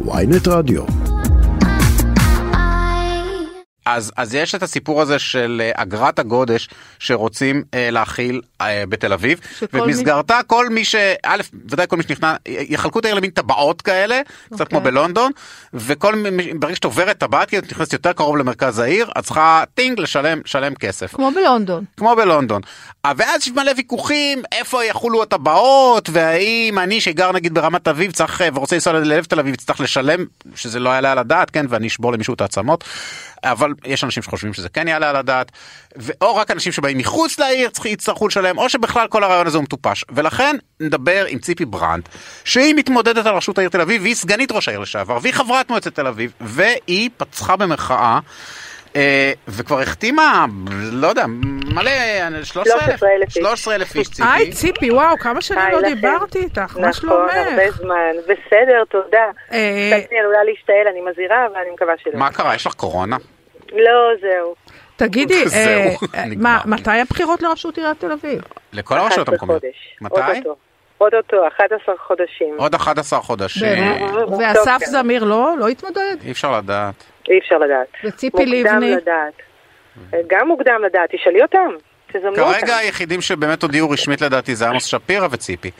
[0.00, 0.82] ויינט רדיו.
[3.86, 6.68] אז, אז יש את הסיפור הזה של אה, אגרת הגודש
[6.98, 9.40] שרוצים אה, להכיל אה, בתל אביב,
[9.72, 10.94] ובמסגרתה כל מי ש...
[11.22, 14.66] א', ודאי כל מי שנכנס, יחלקו את העיר למין טבעות כאלה, קצת אוקיי.
[14.66, 15.32] כמו בלונדון,
[15.74, 19.64] וכל מי, ברגע שאת עוברת טבעת, כי את נכנסת יותר קרוב למרכז העיר, את צריכה
[19.74, 21.14] טינג לשלם, לשלם כסף.
[21.14, 21.84] כמו בלונדון.
[21.96, 22.62] כמו בלונדון.
[23.06, 28.42] אה, ואז יש מלא ויכוחים איפה יחולו הטבעות והאם אני שגר נגיד ברמת אביב צריך
[28.42, 30.24] אה, ורוצה לנסוע ללב תל אביב צריך לשלם
[30.54, 32.84] שזה לא יעלה על הדעת כן ואני אשבור למישהו את העצמות.
[33.44, 35.52] אבל יש אנשים שחושבים שזה כן יעלה על הדעת
[36.20, 40.04] או רק אנשים שבאים מחוץ לעיר יצטרכו לשלם או שבכלל כל הרעיון הזה הוא מטופש
[40.10, 42.08] ולכן נדבר עם ציפי ברנד
[42.44, 45.94] שהיא מתמודדת על ראשות העיר תל אביב והיא סגנית ראש העיר לשעבר והיא חברת מועצת
[45.94, 48.18] תל אביב והיא פצחה במחאה.
[48.96, 50.46] אה, וכבר החתימה,
[50.92, 51.24] לא יודע,
[51.74, 51.90] מלא,
[52.42, 53.34] 13,000 13,000 איש.
[53.34, 54.28] 13,000 איש ציפי.
[54.34, 55.80] היי ציפי, וואו, כמה שנים לא.
[55.80, 57.34] דיברתי איתך, מה נכון, שלומך?
[57.34, 58.12] הרבה זמן.
[58.22, 59.24] בסדר, תודה.
[59.52, 62.18] אה, קצת אני עלולה להשתעל, אני מזהירה, אבל אני מקווה שלא.
[62.18, 63.16] מה קרה, יש לך קורונה?
[63.74, 64.54] לא, זהו.
[64.96, 65.94] תגידי, אה,
[66.66, 68.42] מתי הבחירות לראשות עיריית תל אביב?
[68.72, 69.62] לכל הרשויות 11 המקומיות.
[70.00, 70.20] מתי?
[70.20, 70.56] אוטוטו.
[71.00, 72.54] אוטוטו, 11 חודשים.
[72.56, 73.62] עוד 11 חודשים.
[73.68, 74.00] באמת?
[74.10, 74.86] טוב, ואסף כן.
[74.86, 75.54] זמיר לא?
[75.58, 76.16] לא התמודד?
[76.24, 76.94] אי אפשר לדעת.
[77.30, 77.86] אי אפשר לדעת.
[78.04, 78.90] וציפי מוקדם לבני?
[78.96, 79.32] לדעת.
[80.26, 81.10] גם מוקדם לדעת.
[81.12, 81.68] תשאלי אותם.
[82.34, 85.70] כרגע היחידים שבאמת הודיעו רשמית לדעתי זה עמוס שפירא וציפי.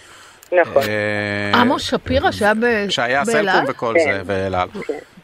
[0.53, 0.83] נכון.
[0.83, 3.25] אה, עמוס שפירא שהיה ב- שהיה?
[3.25, 4.13] סלקום וכל כן.
[4.13, 4.69] זה, ואלעד.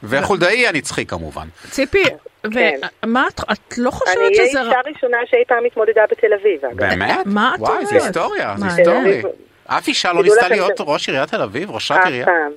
[0.03, 1.49] וחולדאי הנצחי כמובן.
[1.71, 2.17] ציפי, כן.
[2.45, 4.61] ומה את את לא אני חושבת אהיה שזה...
[4.61, 6.77] אישה ר- ראשונה שאי פעם התמודדה בתל אביב, אגב.
[6.77, 7.17] באמת?
[7.27, 8.03] מה את וואי, זה אומרת?
[8.07, 8.99] היסטוריה, זה היסטורי.
[8.99, 9.25] אביב-
[9.67, 11.71] אף אישה לא ניסתה להיות ראש עיריית תל אביב?
[11.71, 12.25] ראשת אף עירייה?
[12.27, 12.53] פעם.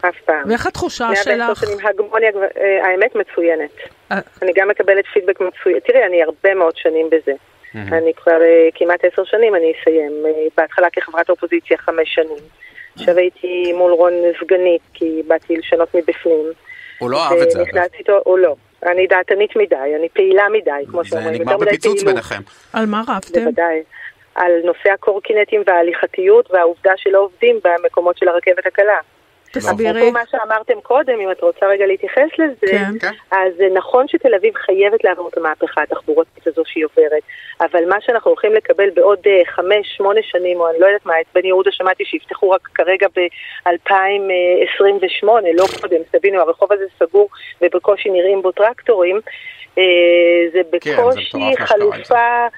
[0.00, 0.42] אף פעם.
[0.48, 1.60] ואיך התחושה 110 שלך?
[1.66, 3.70] שנים הגמוניה, אה, האמת מצוינת.
[4.12, 5.78] אה, אני גם מקבלת פידבק מצוין.
[5.86, 7.32] תראי, אני הרבה מאוד שנים בזה.
[7.92, 10.12] אני כבר אה, כמעט עשר שנים, אני אסיים.
[10.56, 12.38] בהתחלה כחברת אופוזיציה חמש שנים.
[12.96, 16.44] עכשיו הייתי מול רון סגנית, כי באתי לשנות מבפנים.
[16.98, 17.62] הוא לא אהב את זה,
[18.26, 18.54] או לא.
[18.82, 21.34] אני דעתנית מדי, אני פעילה מדי, כמו זה שאומרים.
[21.34, 22.02] נגמר יותר מדי בפיצוץ.
[22.02, 22.40] ביניכם.
[22.72, 23.44] על מה רבתם?
[23.44, 23.82] בוודאי.
[24.34, 28.98] על נושא הקורקינטים וההליכתיות והעובדה שלא עובדים במקומות של הרכבת הקלה.
[29.56, 29.90] תסבירי.
[29.90, 32.98] אפרופו מה שאמרתם קודם, אם את רוצה רגע להתייחס לזה, כן.
[33.00, 33.12] כן.
[33.30, 37.22] אז זה נכון שתל אביב חייבת לעבור את המהפכה התחבורתית הזו שהיא עוברת,
[37.60, 41.20] אבל מה שאנחנו הולכים לקבל בעוד אה, חמש, שמונה שנים, או אני לא יודעת מה,
[41.20, 47.28] את בן יהודה שמעתי שיפתחו רק כרגע ב-2028, לא קודם, תבינו, הרחוב הזה סגור
[47.60, 49.20] ובקושי נראים בו טרקטורים,
[49.78, 49.82] אה,
[50.52, 51.66] זה כן, זה בקושי עם זה.
[51.66, 52.14] חלופה...
[52.14, 52.48] אה,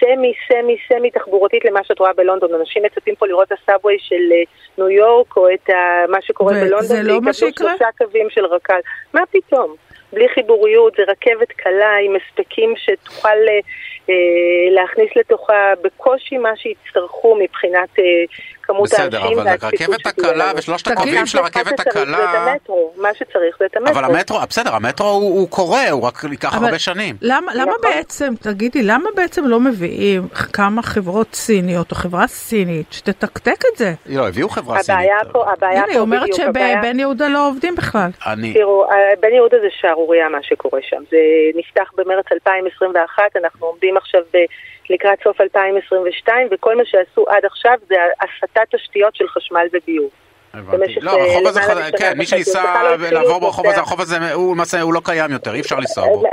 [0.00, 2.54] סמי, סמי, סמי תחבורתית למה שאת רואה בלונדון.
[2.54, 4.42] אנשים מצפים פה לראות את ה subway של אה,
[4.78, 5.70] ניו יורק, או את
[6.08, 7.06] מה שקורה בלונדון.
[7.06, 7.70] לא מה שיקרה?
[7.70, 8.80] שלושה קווים של רק"ל.
[9.14, 9.74] מה פתאום?
[10.12, 13.60] בלי חיבוריות, זה רכבת קלה עם הספקים שתוכל אה,
[14.10, 18.04] אה, להכניס לתוכה בקושי מה שיצטרכו מבחינת אה,
[18.68, 20.58] כמות בסדר, האנשים אבל והצפיפות הרכבת שתהיה הקלה לנו.
[20.58, 22.50] ושלושת תגיד, הקווים של הרכבת שצריך זה את הקלה...
[22.50, 23.94] המטרו, מה שצריך זה את המטרו.
[23.94, 27.16] אבל המטרו, בסדר, המטרו הוא הוא קורה, הוא רק ייקח אבל הרבה שנים.
[27.22, 27.90] למה, למה נכון.
[27.90, 33.92] בעצם, תגידי, למה בעצם לא מביאים כמה חברות סיניות או חברה סינית שתתקתק את זה?
[34.06, 35.00] לא, הביאו חברה סינית.
[35.00, 38.10] הבעיה פה, הבעיה הנה, פה היא אומרת שבבן יהודה לא עובדים בכלל.
[38.26, 38.54] אני...
[38.54, 41.02] תראו, אה, בן יהודה זה שערורייה מה שקורה שם.
[41.10, 41.18] זה
[41.54, 44.36] נפתח במרץ 2021, אנחנו עומדים עכשיו ב...
[44.90, 50.10] לקראת סוף 2022, וכל מה שעשו עד עכשיו זה הסטת תשתיות של חשמל וביוב.
[50.54, 50.94] הבנתי.
[51.00, 51.60] לא, הרחוב אה, הזה,
[51.98, 52.26] כן, מי.
[52.26, 53.76] שניסה לא לעבור ברחוב הזה.
[53.78, 56.24] הרחוב הזה, הוא למעשה, הוא לא קיים יותר, אי אפשר לנסוע בו.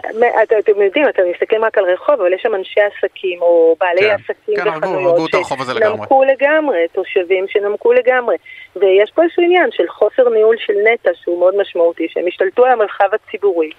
[0.44, 4.02] את- אתם יודעים, אתם מסתכלים רק על רחוב, אבל יש שם אנשי עסקים או בעלי
[4.02, 5.32] כן, עסקים כן, וחנויות.
[5.78, 8.36] שנמקו לגמרי, תושבים שנמקו לגמרי.
[8.76, 12.72] ויש פה איזשהו עניין של חוסר ניהול של נטע שהוא מאוד משמעותי, שהם השתלטו על
[12.72, 13.70] המרחב הציבורי.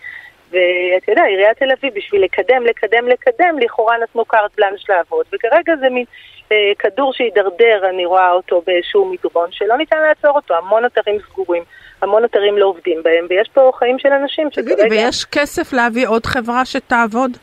[0.50, 5.26] ואתה יודע, עיריית תל אביב, בשביל לקדם, לקדם, לקדם, לכאורה נתנו קארט בלאנש לעבוד.
[5.32, 6.04] וכרגע זה מין
[6.52, 10.54] אה, כדור שהידרדר, אני רואה אותו באיזשהו מדרון, שלא ניתן לעצור אותו.
[10.54, 11.62] המון אתרים סגורים,
[12.02, 16.26] המון אתרים לא עובדים בהם, ויש פה חיים של אנשים תגידי, ויש כסף להביא עוד
[16.26, 17.36] חברה שתעבוד?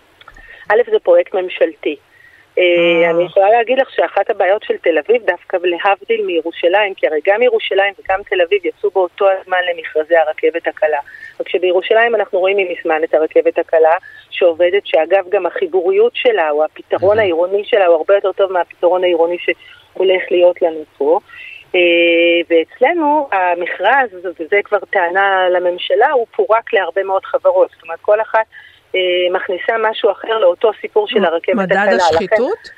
[0.69, 1.95] א', זה פרויקט ממשלתי.
[2.57, 7.19] אה, אני יכולה להגיד לך שאחת הבעיות של תל אביב, דווקא להבדיל מירושלים, כי הרי
[7.27, 10.99] גם ירושלים וגם תל אביב יצאו באותו הזמן למכרזי הרכבת הקלה.
[11.39, 13.95] רק שבירושלים אנחנו רואים ממזמן את הרכבת הקלה,
[14.29, 19.37] שעובדת, שאגב גם החיבוריות שלה, או הפתרון העירוני שלה, הוא הרבה יותר טוב מהפתרון העירוני
[19.39, 21.19] שהולך להיות לנו פה.
[21.75, 21.79] אה,
[22.49, 27.69] ואצלנו המכרז, וזה כבר טענה לממשלה, הוא פורק להרבה מאוד חברות.
[27.73, 28.45] זאת אומרת, כל אחת אה,
[29.33, 31.85] מכניסה משהו אחר לאותו סיפור של הרכבת מדד הקלה.
[31.95, 32.69] לכן- השחיתות?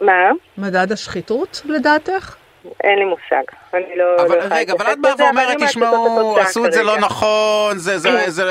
[0.00, 0.30] מה?
[0.58, 2.36] מדד השחיתות לדעתך?
[2.84, 3.42] אין לי מושג.
[3.74, 4.04] אני לא...
[4.22, 6.98] אבל לא רגע, אבל את באה ואומרת, אומרת תשמעו, עשו את זה לא.
[6.98, 8.44] נכון, זה- זה- זה-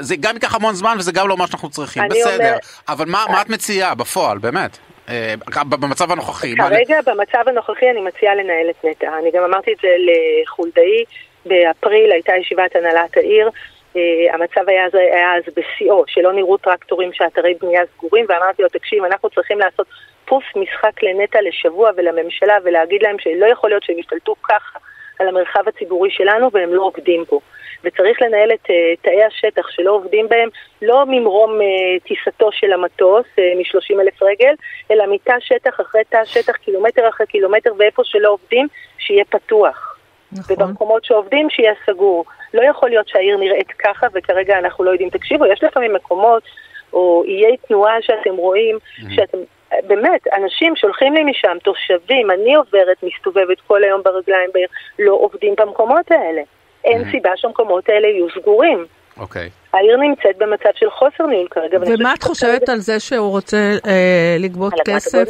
[0.00, 2.34] זה גם ייקח המון זמן וזה גם לא מה שאנחנו צריכים, אני בסדר.
[2.48, 2.56] אומר-
[2.88, 4.78] אבל מה מה את מציעה בפועל, באמת?
[5.08, 5.34] אה,
[5.68, 6.54] במצב הנוכחי.
[6.54, 9.18] מה- כרגע, במצב הנוכחי, אני מציעה לנהל את נטע.
[9.22, 11.04] אני גם אמרתי את זה לחולדאי.
[11.46, 13.52] באפריל הייתה ישיבת הנהלת העיר, אה,
[14.32, 19.04] המצב היה, אז- היה אז בשיאו, שלא נראו טרקטורים שאתרי בנייה סגורים, ואמרתי לו, תקשיב,
[19.04, 19.86] אנחנו צריכים לעשות
[20.24, 24.78] פוס משחק לנטע לשבוע ולממשלה ולהגיד להם שלא יכול להיות שהם ישתלטו ככה
[25.18, 27.40] על המרחב הציבורי שלנו והם לא עובדים בו.
[27.84, 30.48] וצריך לנהל את אה, תאי השטח שלא עובדים בהם,
[30.82, 31.66] לא ממרום אה,
[32.04, 34.54] טיסתו של המטוס מ-30 אלף רגל,
[34.90, 38.66] אלא מתא שטח אחרי תא שטח, קילומטר אחרי קילומטר, ואיפה שלא עובדים,
[38.98, 39.91] שיהיה פתוח.
[40.38, 40.56] נכון.
[40.56, 42.24] ובמקומות שעובדים שיהיה סגור.
[42.54, 45.10] לא יכול להיות שהעיר נראית ככה וכרגע אנחנו לא יודעים.
[45.10, 46.42] תקשיבו, יש לפעמים מקומות
[46.92, 48.78] או איי תנועה שאתם רואים,
[49.10, 49.38] שאתם,
[49.86, 54.68] באמת, אנשים שולחים לי משם, תושבים, אני עוברת, מסתובבת כל היום ברגליים בעיר,
[54.98, 56.42] לא עובדים במקומות האלה.
[56.84, 58.86] אין סיבה שהמקומות האלה יהיו סגורים.
[59.18, 59.50] אוקיי.
[59.72, 61.78] העיר נמצאת במצב של חוסר ניהול כרגע.
[61.86, 63.56] ומה את חושבת על זה שהוא רוצה
[63.86, 65.28] אה, לגבות כסף?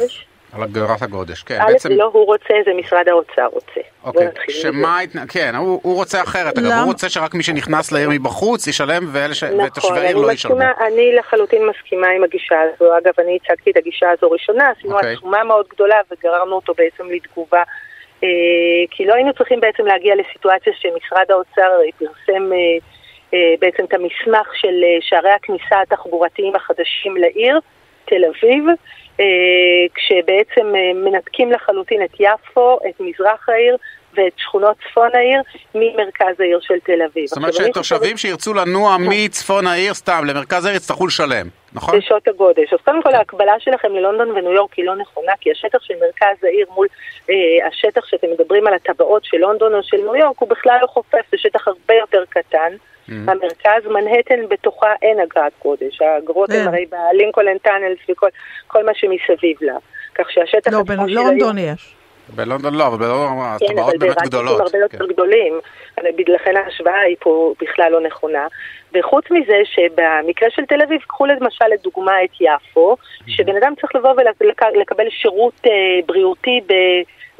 [0.55, 1.59] על אגרת הגודש, כן.
[1.61, 3.81] א', בעצם, זה לא הוא רוצה, זה משרד האוצר רוצה.
[4.03, 4.27] אוקיי.
[4.49, 6.79] שמה, ההתנ- כן, הוא הוא רוצה אחרת, אגב, למה?
[6.81, 10.55] הוא רוצה שרק מי שנכנס לעיר מבחוץ ישלם ואלה ש- נכון, ותושבי העיר לא ישלמו.
[10.55, 12.97] מסכימה, אני לחלוטין מסכימה עם הגישה הזו.
[12.97, 15.13] אגב, אני הצגתי את הגישה הזו ראשונה, עשינו אוקיי.
[15.13, 17.63] עצומה מאוד גדולה וגררנו אותו בעצם לתגובה.
[18.23, 18.27] אה,
[18.91, 22.57] כי לא היינו צריכים בעצם להגיע לסיטואציה שמשרד האוצר פרסם אה,
[23.33, 27.59] אה, בעצם את המסמך של אה, שערי הכניסה התחבורתיים החדשים לעיר,
[28.05, 28.63] תל אביב,
[29.19, 29.25] אה,
[29.95, 33.77] כשבעצם אה, מנתקים לחלוטין את יפו, את מזרח העיר
[34.17, 35.41] ואת שכונות צפון העיר
[35.75, 37.25] ממרכז העיר של תל אביב.
[37.25, 41.97] זאת אומרת חושבת- שירצו לנוע מצפון העיר סתם למרכז העיר יצטרכו לשלם, נכון?
[41.99, 42.73] בשעות הגודש.
[42.73, 46.43] אז קודם כל ההקבלה שלכם ללונדון וניו יורק היא לא נכונה, כי השטח של מרכז
[46.43, 46.87] העיר מול
[47.29, 50.87] אה, השטח שאתם מדברים על הטבעות של לונדון או של ניו יורק הוא בכלל לא
[50.87, 52.73] חופף, זה שטח הרבה יותר קטן.
[53.09, 56.67] המרכז, מנהטן בתוכה אין אגרת גודש, האגרות הן אין.
[56.67, 58.27] הרי בלינקולן טאנלס וכל
[58.67, 59.77] כל מה שמסביב לה.
[60.15, 61.95] כך שהשטח לא, בלונדון יש.
[62.35, 64.59] בלונדון לא, אבל בלונדון כן, הטבעות אבל באמת גדולות.
[64.59, 64.77] הרבה כן.
[64.77, 65.59] יותר גדולים,
[66.27, 68.47] לכן ההשוואה היא פה בכלל לא נכונה.
[68.93, 72.97] וחוץ מזה שבמקרה של תל אביב, קחו למשל לדוגמה את יפו,
[73.27, 74.13] שבן אדם צריך לבוא
[74.75, 75.71] ולקבל שירות אה,
[76.05, 76.61] בריאותי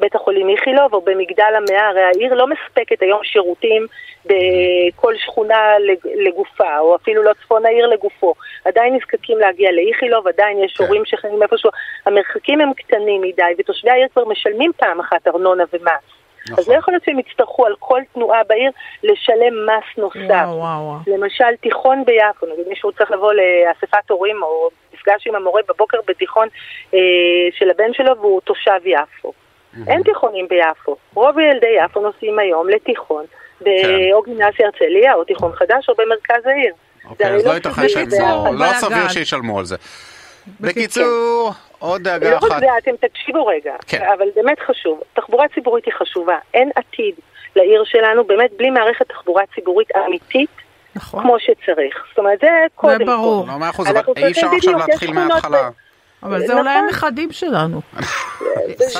[0.04, 3.86] בבית החולים איכילוב או במגדל המאה, הרי העיר לא מספקת היום שירותים
[4.24, 8.34] בכל שכונה לג- לגופה, או אפילו לא צפון העיר לגופו.
[8.64, 10.84] עדיין נזקקים להגיע לאיכילוב, עדיין יש כן.
[10.84, 11.70] הורים שחיים איפשהו,
[12.06, 15.90] המרחקים הם קטנים מדי, ותושבי העיר כבר משלמים פעם אחת ארנונה ומס.
[16.44, 16.74] אז נכון.
[16.74, 18.70] לא יכול להיות שהם יצטרכו על כל תנועה בעיר
[19.02, 20.18] לשלם מס נוסף.
[20.28, 20.98] וואו, וואו, וואו.
[21.06, 26.48] למשל, תיכון ביפו, נגיד מישהו צריך לבוא לאספת הורים או מפגש עם המורה בבוקר בתיכון
[26.94, 26.98] אה,
[27.58, 29.32] של הבן שלו והוא תושב יפו.
[29.86, 30.96] אין תיכונים ביפו.
[31.14, 33.24] רוב ילדי יפו נוסעים היום לתיכון.
[34.12, 36.74] או גימנסיה הרצליה, או תיכון חדש, או במרכז העיר.
[37.02, 38.72] זה אוקיי, אז לא לא ייתכן שהם, לא- לא.
[38.72, 39.76] סביר שישלמו על זה.
[40.60, 41.52] בקיצור.
[41.78, 42.60] עוד דאגה לא רק אחת.
[42.60, 44.02] זה, אתם תקשיבו רגע, כן.
[44.18, 45.00] אבל באמת חשוב.
[45.14, 46.36] תחבורה ציבורית היא חשובה.
[46.54, 47.14] אין עתיד
[47.56, 50.50] לעיר שלנו, באמת בלי מערכת תחבורה ציבורית אמיתית,
[50.96, 51.22] נכון.
[51.22, 52.04] כמו שצריך.
[52.08, 53.04] זאת אומרת, זה קודם כל.
[53.04, 53.46] ברור.
[53.48, 55.70] לא מאה אחוז, אבל אי אפשר עכשיו להתחיל מההתחלה.
[56.22, 56.58] אבל זה נכון.
[56.58, 57.80] אולי הנכדים שלנו.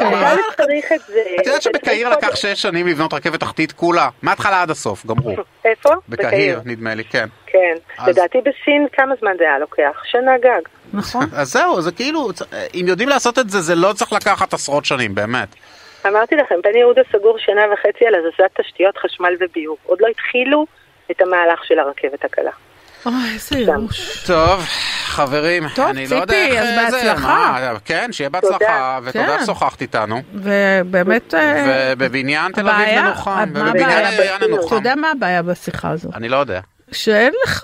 [0.01, 5.07] אבל צריך את יודעת שבקהיר לקח שש שנים לבנות רכבת תחתית כולה, מההתחלה עד הסוף,
[5.07, 5.35] גמרו.
[5.65, 5.91] איפה?
[6.09, 7.29] בקהיר, נדמה לי, כן.
[7.47, 7.75] כן.
[8.07, 10.03] לדעתי בסין כמה זמן זה היה לוקח?
[10.05, 10.61] שנה גג.
[10.93, 11.25] נכון.
[11.37, 12.29] אז זהו, זה כאילו,
[12.75, 15.49] אם יודעים לעשות את זה, זה לא צריך לקחת עשרות שנים, באמת.
[16.07, 19.77] אמרתי לכם, בן יהודה סגור שנה וחצי על הזזת תשתיות חשמל וביוב.
[19.87, 20.67] עוד לא התחילו
[21.11, 22.51] את המהלך של הרכבת הקלה.
[23.07, 24.25] אוי, איזה ייאוש.
[24.27, 24.65] טוב,
[25.07, 27.59] חברים, טוב, אני לא יודע ציפי, איך אז זה, בהצלחה.
[27.73, 28.99] מה, כן, שיהיה בהצלחה, תודה.
[29.05, 29.45] ותודה כן.
[29.45, 30.23] ששוחחת איתנו.
[30.35, 31.35] ובאמת...
[31.35, 34.09] אה, ובבניין תל אביב מה ובבניין הבעיה?
[34.09, 34.75] העירייה אתה.
[34.75, 36.09] יודע מה הבעיה בשיחה הזו?
[36.15, 36.61] אני לא יודע.
[36.93, 37.61] שאין לך